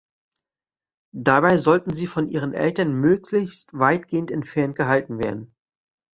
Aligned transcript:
Dabei 1.13 1.57
sollten 1.59 1.93
sie 1.93 2.07
von 2.07 2.27
ihren 2.31 2.55
Eltern 2.55 2.91
möglichst 2.91 3.77
weitgehend 3.77 4.31
entfernt 4.31 4.75
gehalten 4.75 5.19
werden. 5.19 5.53